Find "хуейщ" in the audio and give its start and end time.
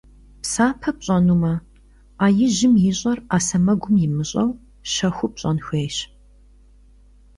5.65-5.97